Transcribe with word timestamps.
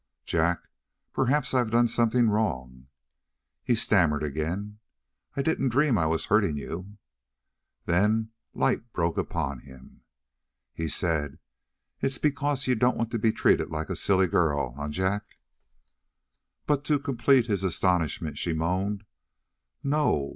"Jack 0.25 0.63
perhaps 1.13 1.53
I've 1.53 1.69
done 1.69 1.87
something 1.87 2.27
wrong" 2.27 2.87
He 3.63 3.75
stammered 3.75 4.23
again: 4.23 4.79
"I 5.37 5.43
didn't 5.43 5.69
dream 5.69 5.95
I 5.95 6.07
was 6.07 6.25
hurting 6.25 6.57
you" 6.57 6.97
Then 7.85 8.31
light 8.55 8.91
broke 8.93 9.15
upon 9.19 9.59
him. 9.59 10.01
He 10.73 10.87
said: 10.87 11.37
"It's 12.01 12.17
because 12.17 12.65
you 12.65 12.73
don't 12.73 12.97
want 12.97 13.11
to 13.11 13.19
be 13.19 13.31
treated 13.31 13.69
like 13.69 13.91
a 13.91 13.95
silly 13.95 14.25
girl; 14.25 14.73
eh, 14.79 14.87
Jack?" 14.87 15.37
But 16.65 16.83
to 16.85 16.97
complete 16.97 17.45
his 17.45 17.63
astonishment 17.63 18.39
she 18.39 18.53
moaned: 18.53 19.01
"N 19.85 19.85
n 19.85 19.89
no! 19.91 20.29